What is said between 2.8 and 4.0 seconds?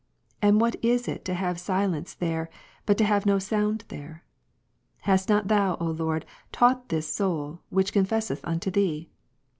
but to have no sound